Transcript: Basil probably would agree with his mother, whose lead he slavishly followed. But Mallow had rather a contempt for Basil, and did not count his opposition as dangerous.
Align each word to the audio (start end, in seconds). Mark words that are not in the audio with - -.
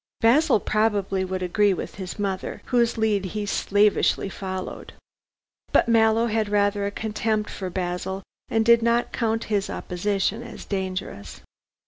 Basil 0.19 0.59
probably 0.59 1.23
would 1.23 1.43
agree 1.43 1.75
with 1.75 1.93
his 1.93 2.17
mother, 2.17 2.63
whose 2.65 2.97
lead 2.97 3.23
he 3.23 3.45
slavishly 3.45 4.29
followed. 4.29 4.93
But 5.71 5.87
Mallow 5.87 6.25
had 6.25 6.49
rather 6.49 6.87
a 6.87 6.91
contempt 6.91 7.51
for 7.51 7.69
Basil, 7.69 8.23
and 8.49 8.65
did 8.65 8.81
not 8.81 9.13
count 9.13 9.43
his 9.43 9.69
opposition 9.69 10.41
as 10.41 10.65
dangerous. 10.65 11.41